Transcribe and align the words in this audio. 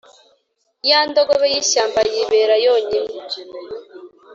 ya 0.89 0.99
ndogobe 1.07 1.47
y’ishyamba 1.53 1.99
yibera 2.13 2.55
yonyine, 2.65 3.15